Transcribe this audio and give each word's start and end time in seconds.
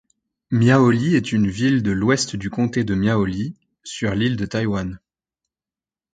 Miaoli 0.49 1.15
est 1.15 1.31
une 1.31 1.47
ville 1.47 1.83
de 1.83 1.91
l'ouest 1.91 2.35
du 2.35 2.49
comté 2.49 2.83
de 2.83 2.95
Miaoli, 2.95 3.55
sur 3.83 4.15
l'île 4.15 4.35
de 4.35 4.47
Taïwan. 4.47 4.99